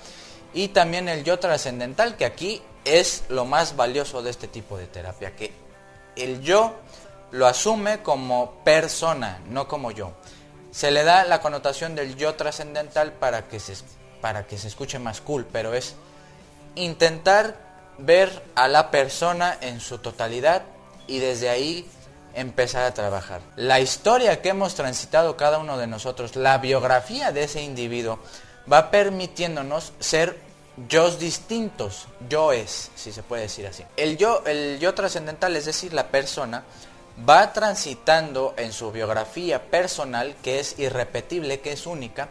y 0.53 0.69
también 0.69 1.09
el 1.09 1.23
yo 1.23 1.39
trascendental, 1.39 2.17
que 2.17 2.25
aquí 2.25 2.61
es 2.85 3.23
lo 3.29 3.45
más 3.45 3.75
valioso 3.75 4.21
de 4.21 4.29
este 4.29 4.47
tipo 4.47 4.77
de 4.77 4.87
terapia, 4.87 5.35
que 5.35 5.53
el 6.15 6.41
yo 6.41 6.75
lo 7.31 7.47
asume 7.47 8.01
como 8.01 8.63
persona, 8.63 9.41
no 9.49 9.67
como 9.67 9.91
yo. 9.91 10.13
Se 10.71 10.91
le 10.91 11.03
da 11.03 11.23
la 11.25 11.41
connotación 11.41 11.95
del 11.95 12.15
yo 12.15 12.35
trascendental 12.35 13.13
para 13.13 13.47
que 13.47 13.59
se 13.59 13.75
para 14.21 14.47
que 14.47 14.57
se 14.57 14.67
escuche 14.67 14.99
más 14.99 15.21
cool, 15.21 15.45
pero 15.51 15.73
es 15.73 15.95
intentar 16.75 17.55
ver 17.97 18.43
a 18.55 18.67
la 18.67 18.91
persona 18.91 19.57
en 19.61 19.79
su 19.79 19.99
totalidad 19.99 20.63
y 21.07 21.19
desde 21.19 21.49
ahí 21.49 21.87
empezar 22.33 22.83
a 22.83 22.93
trabajar. 22.93 23.41
La 23.55 23.79
historia 23.79 24.41
que 24.41 24.49
hemos 24.49 24.75
transitado 24.75 25.37
cada 25.37 25.57
uno 25.57 25.77
de 25.77 25.87
nosotros, 25.87 26.35
la 26.35 26.57
biografía 26.59 27.31
de 27.31 27.43
ese 27.43 27.61
individuo, 27.61 28.19
va 28.71 28.91
permitiéndonos 28.91 29.93
ser 29.99 30.37
yo 30.87 31.09
distintos, 31.11 32.07
yoes, 32.29 32.91
si 32.95 33.11
se 33.11 33.23
puede 33.23 33.43
decir 33.43 33.65
así. 33.65 33.83
El 33.95 34.17
yo, 34.17 34.43
el 34.45 34.79
yo 34.79 34.93
trascendental, 34.93 35.55
es 35.55 35.65
decir, 35.65 35.93
la 35.93 36.07
persona, 36.07 36.63
va 37.27 37.51
transitando 37.53 38.53
en 38.57 38.71
su 38.71 38.91
biografía 38.91 39.63
personal, 39.71 40.35
que 40.43 40.59
es 40.59 40.77
irrepetible, 40.77 41.61
que 41.61 41.71
es 41.71 41.87
única, 41.87 42.29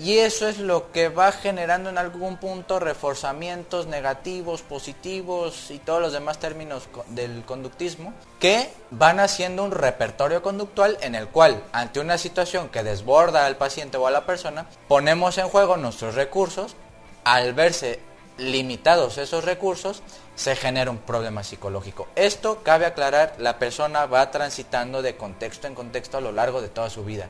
y 0.00 0.18
eso 0.18 0.46
es 0.46 0.58
lo 0.58 0.92
que 0.92 1.08
va 1.08 1.32
generando 1.32 1.90
en 1.90 1.98
algún 1.98 2.36
punto 2.36 2.78
reforzamientos 2.78 3.86
negativos, 3.86 4.62
positivos 4.62 5.70
y 5.70 5.78
todos 5.78 6.00
los 6.00 6.12
demás 6.12 6.38
términos 6.38 6.88
del 7.08 7.44
conductismo 7.44 8.12
que 8.38 8.70
van 8.90 9.18
haciendo 9.18 9.64
un 9.64 9.72
repertorio 9.72 10.42
conductual 10.42 10.98
en 11.00 11.14
el 11.14 11.28
cual 11.28 11.64
ante 11.72 12.00
una 12.00 12.18
situación 12.18 12.68
que 12.68 12.82
desborda 12.82 13.46
al 13.46 13.56
paciente 13.56 13.96
o 13.96 14.06
a 14.06 14.10
la 14.10 14.24
persona, 14.24 14.66
ponemos 14.86 15.36
en 15.38 15.48
juego 15.48 15.76
nuestros 15.76 16.14
recursos 16.14 16.76
al 17.24 17.52
verse 17.54 18.00
limitados 18.38 19.18
esos 19.18 19.44
recursos, 19.44 20.02
se 20.36 20.54
genera 20.54 20.90
un 20.90 20.98
problema 20.98 21.42
psicológico. 21.42 22.06
Esto, 22.14 22.62
cabe 22.62 22.86
aclarar, 22.86 23.34
la 23.38 23.58
persona 23.58 24.06
va 24.06 24.30
transitando 24.30 25.02
de 25.02 25.16
contexto 25.16 25.66
en 25.66 25.74
contexto 25.74 26.16
a 26.18 26.20
lo 26.20 26.30
largo 26.30 26.62
de 26.62 26.68
toda 26.68 26.88
su 26.88 27.04
vida. 27.04 27.26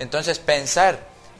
Entonces, 0.00 0.40
pensar 0.40 0.98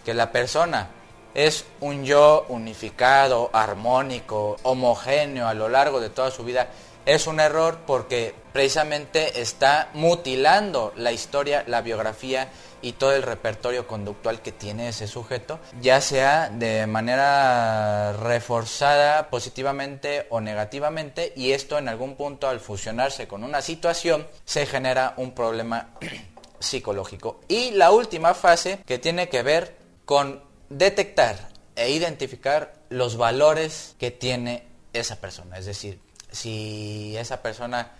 que 0.09 0.15
la 0.15 0.33
persona 0.33 0.89
es 1.35 1.67
un 1.81 2.03
yo 2.07 2.47
unificado, 2.49 3.51
armónico, 3.53 4.57
homogéneo 4.63 5.47
a 5.47 5.53
lo 5.53 5.69
largo 5.69 6.01
de 6.01 6.09
toda 6.09 6.31
su 6.31 6.45
vida, 6.45 6.69
es 7.05 7.27
un 7.27 7.41
error 7.41 7.81
porque 7.87 8.35
precisamente 8.55 9.43
está 9.43 9.91
mutilando 9.93 10.95
la 10.97 11.13
historia, 11.13 11.63
la 11.67 11.83
biografía 11.83 12.49
y 12.81 12.93
todo 12.93 13.13
el 13.15 13.23
repertorio 13.23 13.87
conductual 13.87 14.41
que 14.41 14.51
tiene 14.51 14.89
ese 14.89 15.07
sujeto, 15.07 15.59
ya 15.83 16.01
sea 16.01 16.49
de 16.49 16.87
manera 16.87 18.15
reforzada 18.15 19.29
positivamente 19.29 20.27
o 20.31 20.41
negativamente, 20.41 21.35
y 21.37 21.53
esto 21.53 21.77
en 21.77 21.91
algún 21.91 22.17
punto 22.17 22.49
al 22.49 22.61
fusionarse 22.61 23.29
con 23.29 23.45
una 23.45 23.61
situación 23.61 24.27
se 24.47 24.65
genera 24.65 25.13
un 25.19 25.33
problema 25.33 25.91
psicológico. 26.61 27.41
Y 27.47 27.73
la 27.73 27.91
última 27.91 28.33
fase 28.33 28.81
que 28.87 28.99
tiene 28.99 29.29
que 29.29 29.43
ver 29.43 29.78
con 30.09 30.43
detectar 30.71 31.51
e 31.77 31.91
identificar 31.91 32.73
los 32.89 33.19
valores 33.19 33.95
que 33.99 34.11
tiene 34.11 34.65
esa 34.95 35.17
persona, 35.17 35.59
es 35.59 35.67
decir, 35.67 36.01
si 36.33 37.15
esa 37.19 37.43
persona, 37.43 37.93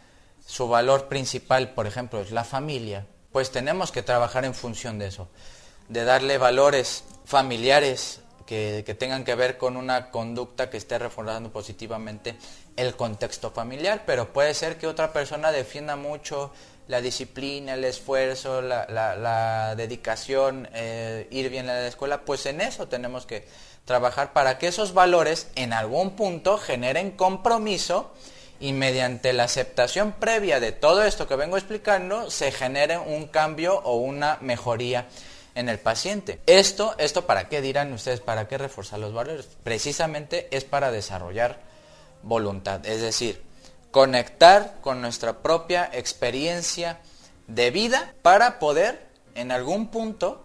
su 0.47 0.69
valor 0.69 1.09
principal, 1.09 1.75
por 1.75 1.87
ejemplo, 1.87 2.23
es 2.23 2.31
la 2.31 2.45
familia, 2.45 3.07
pues 3.31 3.51
tenemos 3.51 3.93
que 3.93 4.03
trabajar 4.03 4.47
en 4.47 4.55
función 4.55 4.99
de 4.99 5.09
eso, 5.09 5.29
de 5.91 6.05
darle 6.05 6.39
valores 6.39 7.05
familiares 7.27 8.23
que, 8.47 8.97
tengan 8.99 9.23
que 9.23 9.35
ver 9.35 9.59
con 9.59 9.77
una 9.77 10.11
conducta 10.11 10.71
que 10.71 10.79
esté 10.79 10.99
reforzando 10.99 11.53
positivamente 11.53 12.39
el 12.77 12.97
contexto 12.97 13.51
familiar, 13.51 14.05
pero 14.07 14.33
puede 14.33 14.55
ser 14.55 14.79
que 14.79 14.87
otra 14.87 15.13
persona 15.13 15.53
defienda 15.53 15.95
mucho 15.95 16.53
la 16.89 17.03
disciplina, 17.03 17.75
el 17.75 17.85
esfuerzo, 17.85 18.63
la, 18.63 19.75
dedicación, 19.77 20.69
eh, 20.73 21.29
ir 21.31 21.51
bien 21.51 21.69
a 21.69 21.75
la 21.75 21.87
escuela, 21.87 22.23
pues 22.23 22.47
en 22.47 22.61
eso 22.61 22.89
tenemos 22.89 23.27
que 23.27 23.47
trabajar 23.85 24.33
para 24.33 24.59
que 24.59 24.69
esos 24.69 24.95
valores 24.95 25.49
en 25.55 25.73
algún 25.73 26.17
punto 26.17 26.59
generen 26.59 27.13
compromiso 27.13 28.13
y 28.59 28.73
mediante 28.73 29.33
la 29.33 29.45
aceptación 29.45 30.13
previa 30.13 30.61
de 30.61 30.73
todo 30.73 31.05
esto 31.05 31.29
que 31.29 31.37
vengo 31.37 31.57
explicando 31.57 32.31
se 32.31 32.51
genere 32.51 32.99
un 32.99 33.29
cambio 33.29 33.79
o 33.85 33.97
una 33.97 34.39
mejoría 34.41 35.07
en 35.55 35.69
el 35.69 35.79
paciente. 35.79 36.41
Esto, 36.47 36.95
esto 36.99 37.27
para 37.27 37.49
qué 37.49 37.61
dirán 37.61 37.93
ustedes, 37.93 38.21
para 38.21 38.49
qué 38.49 38.59
reforzar 38.59 38.99
los 38.99 39.13
valores? 39.13 39.49
Precisamente 39.63 40.49
es 40.51 40.65
para 40.65 40.91
desarrollar 40.91 41.61
voluntad, 42.23 42.85
es 42.87 43.01
decir, 43.01 43.48
conectar 43.91 44.79
con 44.81 45.01
nuestra 45.01 45.39
propia 45.39 45.89
experiencia 45.93 47.01
de 47.47 47.71
vida 47.71 48.15
para 48.23 48.59
poder 48.59 49.09
en 49.35 49.53
algún 49.53 49.89
punto 49.89 50.45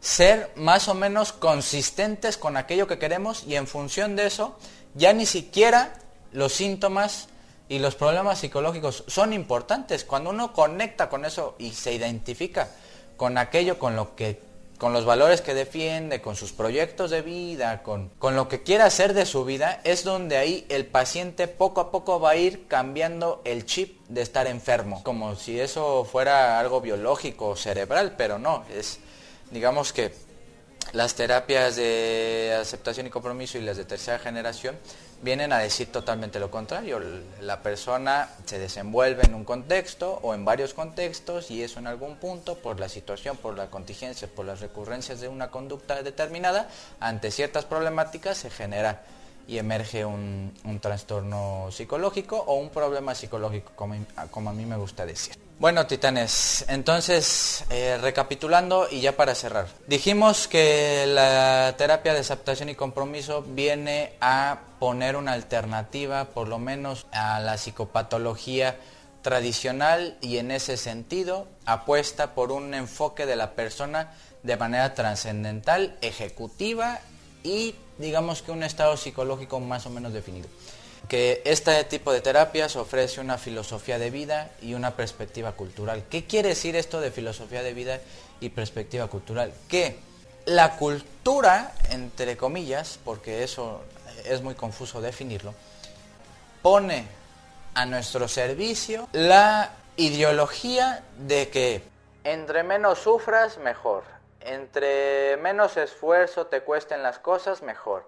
ser 0.00 0.52
más 0.54 0.88
o 0.88 0.94
menos 0.94 1.32
consistentes 1.32 2.36
con 2.36 2.56
aquello 2.56 2.86
que 2.86 2.98
queremos 2.98 3.44
y 3.44 3.56
en 3.56 3.66
función 3.66 4.16
de 4.16 4.26
eso 4.26 4.56
ya 4.94 5.12
ni 5.12 5.26
siquiera 5.26 5.94
los 6.32 6.52
síntomas 6.52 7.28
y 7.68 7.78
los 7.78 7.94
problemas 7.94 8.38
psicológicos 8.38 9.04
son 9.06 9.32
importantes. 9.32 10.04
Cuando 10.04 10.30
uno 10.30 10.52
conecta 10.52 11.08
con 11.08 11.24
eso 11.24 11.54
y 11.58 11.72
se 11.72 11.92
identifica 11.92 12.70
con 13.16 13.36
aquello 13.36 13.78
con 13.78 13.96
lo 13.96 14.14
que 14.14 14.40
con 14.78 14.92
los 14.92 15.04
valores 15.04 15.40
que 15.40 15.54
defiende, 15.54 16.20
con 16.20 16.36
sus 16.36 16.52
proyectos 16.52 17.10
de 17.10 17.22
vida, 17.22 17.82
con, 17.82 18.10
con 18.18 18.36
lo 18.36 18.48
que 18.48 18.62
quiera 18.62 18.86
hacer 18.86 19.12
de 19.12 19.26
su 19.26 19.44
vida, 19.44 19.80
es 19.84 20.04
donde 20.04 20.36
ahí 20.36 20.64
el 20.68 20.86
paciente 20.86 21.48
poco 21.48 21.80
a 21.80 21.90
poco 21.90 22.20
va 22.20 22.30
a 22.30 22.36
ir 22.36 22.66
cambiando 22.68 23.42
el 23.44 23.66
chip 23.66 24.00
de 24.08 24.22
estar 24.22 24.46
enfermo, 24.46 25.02
como 25.02 25.34
si 25.34 25.58
eso 25.60 26.04
fuera 26.04 26.60
algo 26.60 26.80
biológico 26.80 27.48
o 27.48 27.56
cerebral, 27.56 28.14
pero 28.16 28.38
no, 28.38 28.64
es 28.72 29.00
digamos 29.50 29.92
que 29.92 30.12
las 30.92 31.14
terapias 31.14 31.76
de 31.76 32.56
aceptación 32.60 33.06
y 33.06 33.10
compromiso 33.10 33.58
y 33.58 33.62
las 33.62 33.76
de 33.76 33.84
tercera 33.84 34.18
generación 34.18 34.76
vienen 35.22 35.52
a 35.52 35.58
decir 35.58 35.92
totalmente 35.92 36.38
lo 36.38 36.50
contrario. 36.50 37.00
La 37.40 37.62
persona 37.62 38.30
se 38.44 38.58
desenvuelve 38.58 39.24
en 39.24 39.34
un 39.34 39.44
contexto 39.44 40.18
o 40.22 40.34
en 40.34 40.44
varios 40.44 40.74
contextos 40.74 41.50
y 41.50 41.62
eso 41.62 41.78
en 41.78 41.86
algún 41.86 42.16
punto, 42.16 42.56
por 42.56 42.80
la 42.80 42.88
situación, 42.88 43.36
por 43.36 43.56
la 43.56 43.68
contingencia, 43.68 44.28
por 44.28 44.46
las 44.46 44.60
recurrencias 44.60 45.20
de 45.20 45.28
una 45.28 45.50
conducta 45.50 46.02
determinada, 46.02 46.68
ante 47.00 47.30
ciertas 47.30 47.64
problemáticas 47.64 48.38
se 48.38 48.50
genera 48.50 49.02
y 49.46 49.58
emerge 49.58 50.04
un, 50.04 50.52
trastorno 50.80 51.68
psicológico 51.70 52.36
o 52.36 52.56
un 52.56 52.68
problema 52.68 53.14
psicológico, 53.14 53.72
como, 53.74 53.94
como 54.30 54.50
a 54.50 54.52
mí 54.52 54.66
me 54.66 54.76
gusta 54.76 55.06
decir. 55.06 55.47
Bueno, 55.60 55.88
titanes, 55.88 56.64
entonces, 56.68 57.64
eh, 57.70 57.98
recapitulando 58.00 58.86
y 58.88 59.00
ya 59.00 59.16
para 59.16 59.34
cerrar. 59.34 59.66
Dijimos 59.88 60.46
que 60.46 61.04
la 61.08 61.74
terapia 61.76 62.14
de 62.14 62.20
aceptación 62.20 62.68
y 62.68 62.76
compromiso 62.76 63.42
viene 63.42 64.12
a 64.20 64.60
poner 64.78 65.16
una 65.16 65.32
alternativa, 65.32 66.26
por 66.26 66.46
lo 66.46 66.60
menos, 66.60 67.06
a 67.10 67.40
la 67.40 67.58
psicopatología 67.58 68.76
tradicional 69.22 70.16
y 70.20 70.36
en 70.36 70.52
ese 70.52 70.76
sentido 70.76 71.48
apuesta 71.66 72.36
por 72.36 72.52
un 72.52 72.72
enfoque 72.72 73.26
de 73.26 73.34
la 73.34 73.56
persona 73.56 74.12
de 74.44 74.56
manera 74.56 74.94
trascendental, 74.94 75.98
ejecutiva 76.02 77.00
y 77.42 77.74
digamos 77.98 78.42
que 78.42 78.52
un 78.52 78.62
estado 78.62 78.96
psicológico 78.96 79.58
más 79.58 79.86
o 79.86 79.90
menos 79.90 80.12
definido. 80.12 80.48
Que 81.08 81.42
este 81.44 81.84
tipo 81.84 82.12
de 82.12 82.20
terapias 82.20 82.76
ofrece 82.76 83.20
una 83.20 83.38
filosofía 83.38 83.98
de 83.98 84.10
vida 84.10 84.50
y 84.60 84.74
una 84.74 84.96
perspectiva 84.96 85.52
cultural. 85.52 86.04
¿Qué 86.10 86.24
quiere 86.24 86.50
decir 86.50 86.76
esto 86.76 87.00
de 87.00 87.10
filosofía 87.10 87.62
de 87.62 87.74
vida 87.74 88.00
y 88.40 88.50
perspectiva 88.50 89.06
cultural? 89.06 89.52
Que 89.68 89.98
la 90.46 90.76
cultura, 90.76 91.72
entre 91.90 92.36
comillas, 92.36 92.98
porque 93.04 93.42
eso 93.42 93.82
es 94.24 94.42
muy 94.42 94.54
confuso 94.54 95.00
definirlo, 95.00 95.54
pone 96.62 97.06
a 97.74 97.86
nuestro 97.86 98.26
servicio 98.28 99.08
la 99.12 99.70
ideología 99.96 101.04
de 101.18 101.48
que 101.48 101.82
entre 102.24 102.62
menos 102.62 102.98
sufras, 102.98 103.58
mejor 103.58 104.18
entre 104.48 105.36
menos 105.38 105.76
esfuerzo 105.76 106.46
te 106.46 106.62
cuesten 106.62 107.02
las 107.02 107.18
cosas, 107.18 107.62
mejor. 107.62 108.06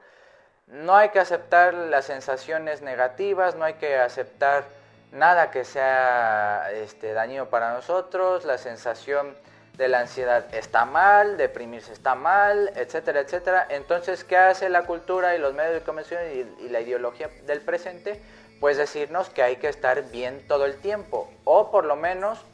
No 0.73 0.95
hay 0.97 1.09
que 1.09 1.19
aceptar 1.19 1.75
las 1.75 2.05
sensaciones 2.05 2.81
negativas, 2.81 3.57
no 3.57 3.65
hay 3.65 3.75
que 3.75 3.97
aceptar 3.97 4.65
nada 5.13 5.51
que 5.51 5.65
sea 5.65 6.71
este, 6.73 7.13
dañino 7.13 7.47
para 7.47 7.75
nosotros, 7.75 8.45
la 8.45 8.59
sensación 8.59 9.35
de 9.77 9.89
la 9.89 10.01
ansiedad 10.01 10.55
está 10.55 10.85
mal, 10.85 11.37
deprimirse 11.37 11.93
está 11.93 12.15
mal, 12.15 12.71
etcétera, 12.77 13.21
etcétera. 13.21 13.67
Entonces, 13.71 14.25
¿qué 14.25 14.37
hace 14.37 14.69
la 14.69 14.85
cultura 14.85 15.35
y 15.35 15.39
los 15.39 15.55
medios 15.55 15.75
de 15.75 15.81
comunicación 15.81 16.23
y, 16.61 16.65
y 16.65 16.69
la 16.69 16.81
ideología 16.81 17.31
del 17.47 17.61
presente? 17.63 18.21
Pues 18.61 18.77
decirnos 18.77 19.31
que 19.31 19.43
hay 19.43 19.57
que 19.57 19.69
estar 19.69 20.03
bien 20.11 20.47
todo 20.47 20.67
el 20.67 20.77
tiempo, 20.77 21.33
o 21.45 21.71
por 21.71 21.85
lo 21.85 21.97
menos 21.97 22.45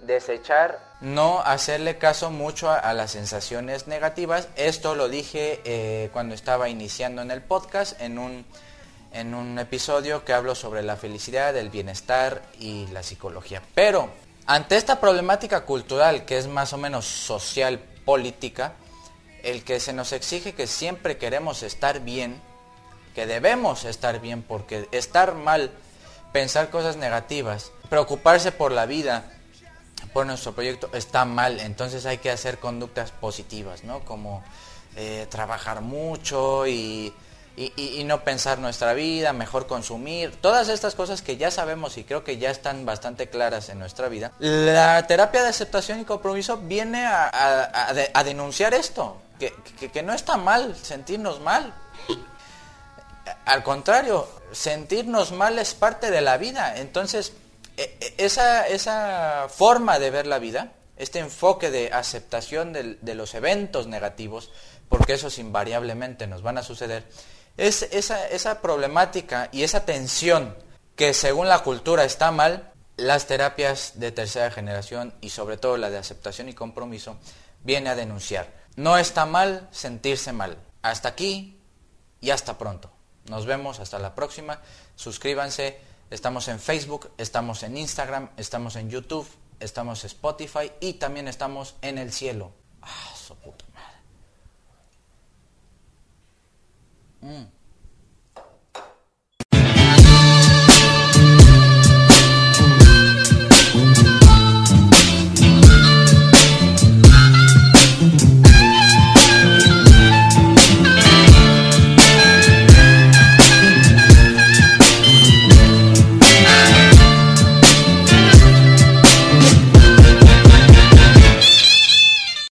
desechar, 0.00 0.78
no 1.00 1.40
hacerle 1.40 1.98
caso 1.98 2.30
mucho 2.30 2.70
a, 2.70 2.92
las 2.94 3.10
sensaciones 3.10 3.86
negativas. 3.86 4.48
Esto 4.56 4.94
lo 4.94 5.08
dije 5.08 5.60
eh, 5.64 6.10
cuando 6.12 6.34
estaba 6.34 6.68
iniciando 6.68 7.22
en 7.22 7.30
el 7.30 7.42
podcast, 7.42 8.00
en 8.00 8.18
un, 8.18 8.46
en 9.12 9.34
un 9.34 9.58
episodio 9.58 10.24
que 10.24 10.32
hablo 10.32 10.54
sobre 10.54 10.82
la 10.82 10.96
felicidad, 10.96 11.56
el 11.56 11.70
bienestar 11.70 12.42
y 12.58 12.86
la 12.88 13.02
psicología. 13.02 13.62
Pero 13.74 14.10
ante 14.46 14.76
esta 14.76 15.00
problemática 15.00 15.64
cultural 15.64 16.24
que 16.24 16.38
es 16.38 16.46
más 16.46 16.72
o 16.72 16.78
menos 16.78 17.04
social, 17.04 17.80
política, 18.06 18.72
el 19.42 19.64
que 19.64 19.80
se 19.80 19.92
nos 19.92 20.12
exige 20.12 20.54
que 20.54 20.66
siempre 20.66 21.18
queremos 21.18 21.62
estar 21.62 22.00
bien, 22.00 22.40
que 23.14 23.26
debemos 23.26 23.84
estar 23.84 24.20
bien, 24.20 24.42
porque 24.42 24.88
estar 24.92 25.34
mal, 25.34 25.70
pensar 26.32 26.70
cosas 26.70 26.96
negativas, 26.96 27.72
preocuparse 27.90 28.52
por 28.52 28.72
la 28.72 28.86
vida, 28.86 29.35
por 30.12 30.26
nuestro 30.26 30.52
proyecto 30.52 30.90
está 30.92 31.24
mal, 31.24 31.60
entonces 31.60 32.06
hay 32.06 32.18
que 32.18 32.30
hacer 32.30 32.58
conductas 32.58 33.10
positivas, 33.10 33.84
¿no? 33.84 34.00
Como 34.00 34.42
eh, 34.96 35.26
trabajar 35.30 35.80
mucho 35.82 36.66
y, 36.66 37.12
no 38.04 38.22
pensar 38.22 38.58
nuestra 38.58 38.92
vida, 38.92 39.32
mejor 39.32 39.66
consumir, 39.66 40.36
todas 40.40 40.68
estas 40.68 40.94
cosas 40.94 41.22
que 41.22 41.36
ya 41.36 41.50
sabemos 41.50 41.96
y 41.96 42.04
creo 42.04 42.22
que 42.22 42.36
ya 42.36 42.50
están 42.50 42.84
bastante 42.84 43.28
claras 43.28 43.68
en 43.68 43.78
nuestra 43.78 44.08
vida. 44.08 44.32
La 44.38 45.06
terapia 45.06 45.42
de 45.42 45.48
aceptación 45.48 46.00
y 46.00 46.04
compromiso 46.04 46.58
viene 46.58 47.04
a, 47.06 48.22
denunciar 48.24 48.74
esto, 48.74 49.16
que, 49.38 49.52
que 49.90 50.02
no 50.02 50.12
está 50.12 50.36
mal 50.36 50.76
sentirnos 50.76 51.40
mal. 51.40 51.74
Al 53.44 53.62
contrario, 53.62 54.28
sentirnos 54.52 55.32
mal 55.32 55.58
es 55.58 55.74
parte 55.74 56.10
de 56.10 56.20
la 56.20 56.36
vida, 56.36 56.76
entonces 56.76 57.32
esa, 57.76 58.66
esa 58.66 59.48
forma 59.48 59.98
de 59.98 60.10
ver 60.10 60.26
la 60.26 60.38
vida, 60.38 60.72
este 60.96 61.18
enfoque 61.18 61.70
de 61.70 61.92
aceptación 61.92 62.72
de, 62.72 63.14
los 63.14 63.34
eventos 63.34 63.86
negativos, 63.86 64.50
porque 64.88 65.14
esos 65.14 65.38
invariablemente 65.38 66.26
nos 66.26 66.42
van 66.42 66.58
a 66.58 66.62
suceder, 66.62 67.04
es 67.56 67.82
esa, 67.92 68.26
esa 68.28 68.60
problemática 68.60 69.48
y 69.52 69.62
esa 69.62 69.84
tensión 69.84 70.56
que 70.94 71.12
según 71.12 71.48
la 71.48 71.60
cultura 71.60 72.04
está 72.04 72.30
mal, 72.30 72.72
las 72.96 73.26
terapias 73.26 73.92
de 73.96 74.12
tercera 74.12 74.50
generación 74.50 75.14
y 75.20 75.30
sobre 75.30 75.58
todo 75.58 75.76
la 75.76 75.90
de 75.90 75.98
aceptación 75.98 76.48
y 76.48 76.54
compromiso 76.54 77.18
viene 77.62 77.90
a 77.90 77.94
denunciar. 77.94 78.48
No 78.76 78.96
está 78.96 79.26
mal 79.26 79.68
sentirse 79.70 80.32
mal. 80.32 80.56
Hasta 80.82 81.08
aquí 81.08 81.58
y 82.20 82.30
hasta 82.30 82.56
pronto. 82.56 82.90
Nos 83.28 83.44
vemos 83.44 83.80
hasta 83.80 83.98
la 83.98 84.14
próxima. 84.14 84.60
Suscríbanse 84.94 85.78
Estamos 86.10 86.46
en 86.48 86.60
Facebook, 86.60 87.10
estamos 87.18 87.62
en 87.64 87.76
Instagram, 87.76 88.30
estamos 88.36 88.76
en 88.76 88.90
YouTube, 88.90 89.26
estamos 89.58 90.04
en 90.04 90.08
Spotify 90.08 90.70
y 90.80 90.94
también 90.94 91.26
estamos 91.26 91.74
en 91.82 91.98
el 91.98 92.12
cielo. 92.12 92.52
Ah, 92.80 93.12
su 93.16 93.34
puta 93.34 93.64
madre. 93.74 93.96
Mm. 97.40 97.55